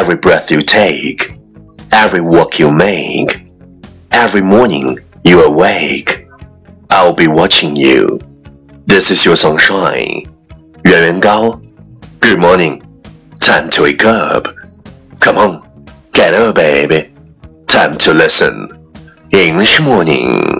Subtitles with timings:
[0.00, 1.36] every breath you take,
[1.92, 3.42] every walk you make,
[4.12, 6.26] every morning you awake,
[6.88, 8.18] I'll be watching you.
[8.86, 10.26] This is your sunshine.
[10.84, 11.60] 原原高
[12.18, 12.80] ，Good morning,
[13.40, 14.48] time to wake up.
[15.20, 15.62] Come on,
[16.12, 17.12] get up, baby.
[17.66, 18.68] Time to listen.
[19.32, 20.59] English morning.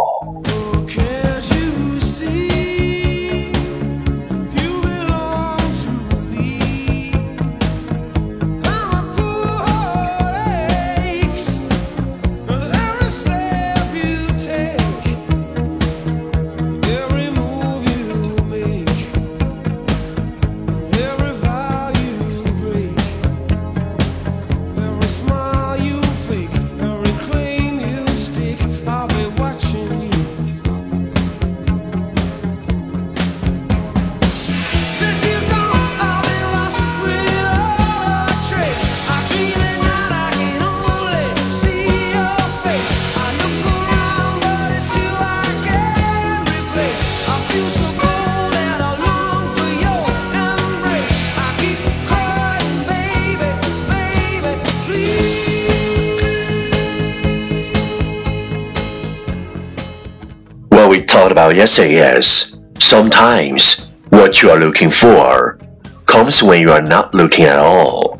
[61.20, 65.58] talked about yesterday is sometimes what you are looking for
[66.06, 68.18] comes when you are not looking at all。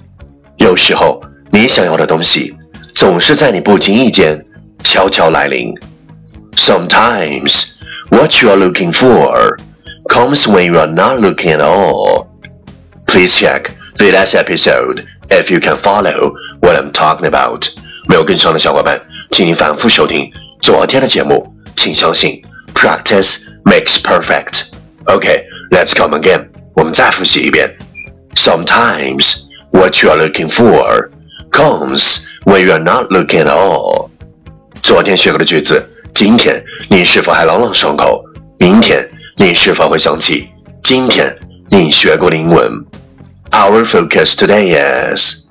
[0.58, 2.54] 有时候你想要的东西
[2.94, 4.44] 总是在你不经意间
[4.82, 5.72] 悄悄来临。
[6.56, 7.72] Sometimes
[8.10, 9.58] what you are looking for
[10.08, 12.26] comes when you are not looking at all.
[13.06, 17.68] Please check the last episode if you can follow what I'm talking about.
[18.08, 19.00] 没有跟上的小伙伴，
[19.30, 20.30] 请你反复收听
[20.60, 21.52] 昨天的节目。
[21.76, 22.42] 请相信
[22.80, 24.70] ，practice makes perfect.
[25.06, 26.48] Okay, let's come again.
[26.74, 27.74] 我们再复习一遍。
[28.34, 31.10] Sometimes what you are looking for
[31.50, 34.10] comes when you are not looking at all.
[34.82, 38.22] 昨天学过的句子，今天你是否还朗朗上口？
[38.58, 40.48] 明天你是否会想起
[40.82, 41.34] 今天
[41.70, 42.84] 你学过的英文？
[43.50, 44.76] Our focus today
[45.14, 45.46] is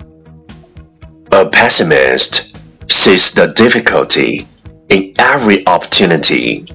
[1.31, 2.51] a pessimist
[2.87, 4.45] sees the difficulty
[4.89, 6.65] in every opportunity.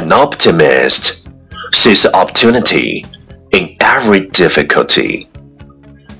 [0.00, 1.26] An optimist
[1.72, 3.04] sees the opportunity
[3.50, 5.28] in every difficulty.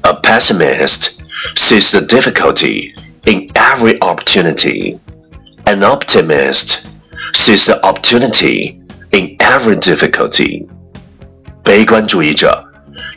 [0.02, 1.20] A pessimist
[1.54, 2.94] sees the difficulty
[3.26, 4.98] in every opportunity.
[5.66, 6.86] An optimist
[7.34, 8.80] sees the opportunity
[9.12, 10.66] in every difficulty.
[11.62, 12.64] 悲观主义者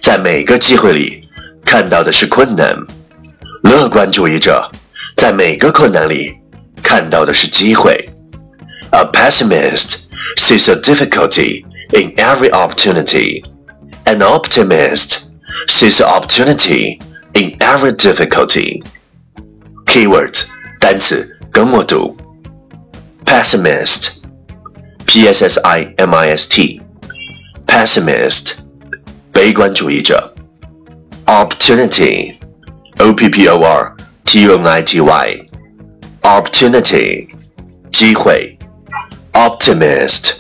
[0.02, 1.30] 在每个机会里
[1.64, 2.76] 看到的是困难，
[3.64, 4.70] 乐观主义者
[5.16, 6.36] 在每个困难里
[6.82, 8.10] 看到的是机会。
[8.92, 10.08] A pessimist
[10.38, 13.44] sees a difficulty in every opportunity.
[14.06, 15.32] An optimist
[15.68, 17.00] sees the opportunity
[17.34, 18.82] in every difficulty.
[19.86, 20.46] Keywords
[20.80, 22.16] 单词跟我读：
[23.26, 24.22] pessimist,
[25.06, 26.82] p s s i m i s t,
[27.66, 28.58] pessimist
[29.32, 30.16] 悲观主义者；
[31.26, 32.36] opportunity,
[32.98, 33.96] o p p o r
[34.26, 35.46] t u n i t y,
[36.22, 37.28] opportunity
[37.92, 38.53] 机会
[39.34, 40.32] ；optimist,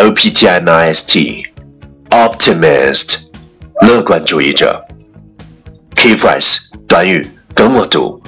[0.00, 1.46] o p t i m i s t,
[2.10, 3.18] optimist
[3.80, 4.84] 乐观主义者。
[5.96, 6.58] Key phrase
[6.88, 8.20] 短语跟我读：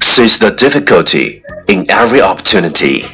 [0.00, 3.04] sees the difficulty in every opportunity.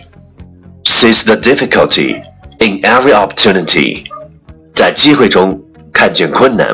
[0.84, 2.22] Sees the difficulty
[2.58, 4.04] in every opportunity.
[4.74, 5.60] 在机会中
[5.92, 6.68] 看见困难。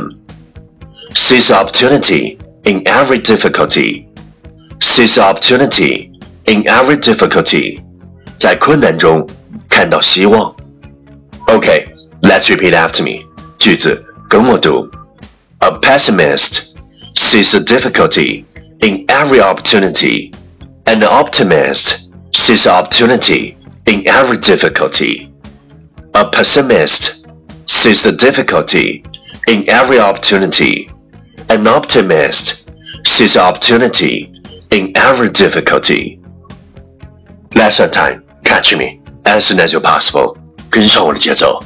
[1.15, 4.07] Sees the opportunity in every difficulty.
[4.81, 6.11] Sees the opportunity
[6.47, 7.83] in every difficulty.
[8.39, 9.27] 在困难中
[9.69, 10.55] 看到希望。
[11.47, 11.87] Okay,
[12.23, 13.25] let's repeat after me.
[13.59, 14.91] 句子跟我读。
[15.59, 16.71] A pessimist
[17.15, 18.47] sees the difficulty
[18.81, 20.33] in every opportunity,
[20.87, 25.31] and an optimist sees the opportunity in every difficulty.
[26.15, 27.27] A pessimist
[27.67, 29.05] sees the difficulty
[29.49, 30.91] in every opportunity,
[31.51, 32.71] an optimist
[33.05, 34.33] sees the opportunity
[34.71, 36.21] in every difficulty.
[37.55, 40.37] Lesson time, catch me as soon as you're possible.
[40.71, 41.63] 跟上我的节奏。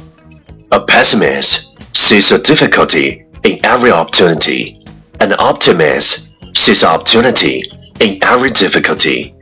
[0.69, 4.77] A pessimist sees the difficulty in every opportunity.
[5.19, 7.61] An optimist sees the opportunity
[7.99, 9.33] in every difficulty.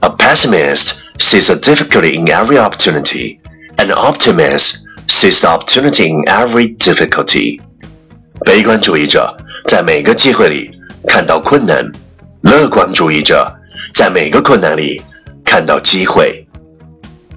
[0.00, 3.40] A pessimist sees the difficulty in every opportunity.
[3.76, 7.60] An optimist sees the opportunity in every difficulty.
[8.44, 9.36] 悲观主义者
[9.68, 10.70] 在每个机会里
[11.08, 11.90] 看到困难，
[12.42, 13.52] 乐观主义者
[13.94, 15.00] 在每个困难里
[15.44, 16.45] 看到机会。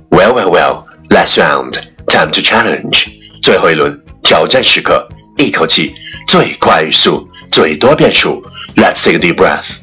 [0.09, 0.87] Well, well, well.
[1.09, 1.73] Last round,
[2.07, 3.09] time to challenge.
[3.41, 5.07] 最后一轮挑战时刻，
[5.37, 5.93] 一口气
[6.27, 8.43] 最快语速，最多变数。
[8.75, 9.77] Let's take a deep breath.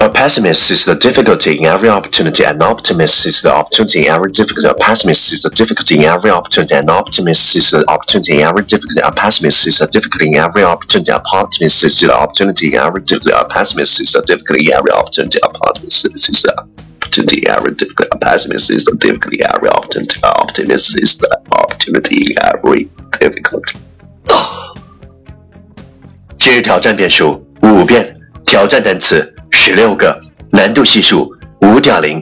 [0.00, 4.12] A pessimist sees the difficulty in every opportunity, and an optimist sees the opportunity in
[4.12, 4.68] every difficulty.
[4.68, 8.42] A pessimist sees the difficulty in every opportunity, and an optimist sees the opportunity in
[8.42, 9.00] every difficulty.
[9.02, 11.10] A pessimist sees the difficulty in every opportunity.
[11.10, 13.34] A optimist sees the opportunity in every difficulty.
[13.34, 15.38] A pessimist sees the difficulty in every opportunity.
[15.42, 16.54] A optimist sees the
[17.13, 18.09] opportunity every difficulty.
[18.11, 20.19] A pessimist sees the difficulty every opportunity.
[20.23, 23.77] A optimist sees the opportunity in every difficulty.
[26.39, 30.19] 今日挑战变数五遍，挑战单词十六个，
[30.51, 31.31] 难度系数
[31.61, 32.21] 五点零。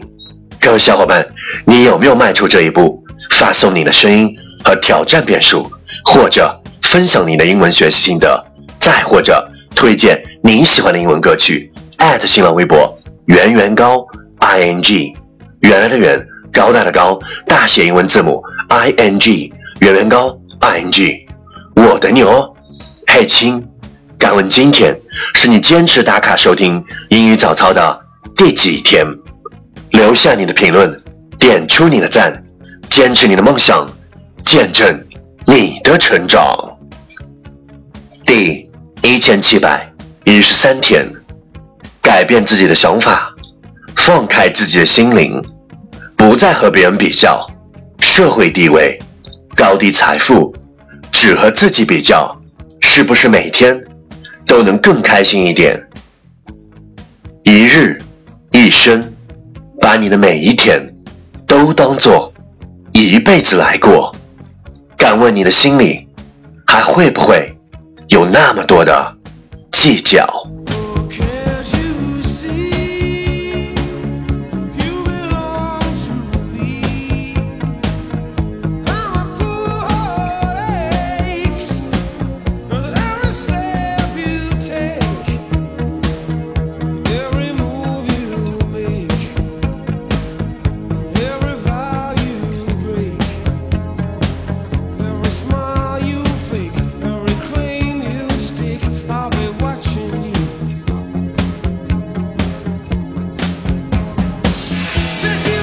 [0.60, 1.26] 各位小伙伴，
[1.66, 3.02] 你有没有迈出这一步？
[3.32, 5.72] 发送你的声音和挑战变数，
[6.04, 8.46] 或者分享你的英文学习心得，
[8.80, 11.72] 再或者推荐你喜欢的英文歌曲。
[12.26, 14.06] 新浪微博圆圆高
[14.42, 15.16] i n g，
[15.62, 16.20] 原来的圆，
[16.52, 21.28] 高大的高，大写英文字母 i n g，圆圆高 i n g，
[21.76, 22.54] 我等你哦，
[23.08, 23.66] 嘿亲。
[24.18, 24.96] 敢问今天
[25.34, 28.02] 是你坚持打卡收听英语早操的
[28.36, 29.06] 第几天？
[29.92, 31.02] 留下你的评论，
[31.40, 32.44] 点出你的赞，
[32.90, 33.88] 坚持你的梦想，
[34.46, 35.04] 见证
[35.46, 36.56] 你的成长。
[38.26, 38.70] 第
[39.02, 39.92] 一千七百
[40.24, 41.08] 一十三天，
[42.02, 43.31] 改变自己的想法，
[43.96, 45.42] 放开自己的心灵，
[46.16, 47.48] 不再和别人比较，
[48.00, 49.00] 社会地位、
[49.56, 50.54] 高低、财富，
[51.12, 52.36] 只和自己比较，
[52.82, 53.80] 是不是每天？
[54.46, 55.80] 都能更开心一点。
[57.44, 58.02] 一日
[58.52, 59.14] 一生，
[59.80, 60.94] 把你的每一天
[61.48, 62.34] 都当做
[62.92, 64.14] 一辈子来过。
[64.98, 66.06] 敢问你的心里
[66.68, 67.58] 还会不会
[68.10, 69.18] 有那么多的
[69.72, 70.28] 计较？
[105.22, 105.61] This is you.